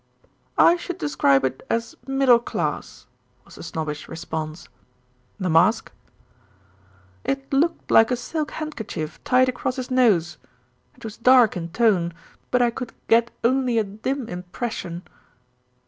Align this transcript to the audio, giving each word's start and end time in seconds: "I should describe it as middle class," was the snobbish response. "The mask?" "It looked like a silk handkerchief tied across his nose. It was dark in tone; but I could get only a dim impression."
"I 0.57 0.77
should 0.77 0.97
describe 0.97 1.45
it 1.45 1.61
as 1.69 1.95
middle 2.07 2.39
class," 2.39 3.05
was 3.45 3.53
the 3.53 3.61
snobbish 3.61 4.07
response. 4.09 4.67
"The 5.39 5.47
mask?" 5.47 5.91
"It 7.23 7.53
looked 7.53 7.91
like 7.91 8.09
a 8.09 8.15
silk 8.15 8.49
handkerchief 8.49 9.23
tied 9.23 9.47
across 9.47 9.75
his 9.75 9.91
nose. 9.91 10.39
It 10.97 11.03
was 11.03 11.17
dark 11.17 11.55
in 11.55 11.69
tone; 11.69 12.15
but 12.49 12.63
I 12.63 12.71
could 12.71 12.93
get 13.09 13.29
only 13.43 13.77
a 13.77 13.83
dim 13.83 14.27
impression." 14.27 15.03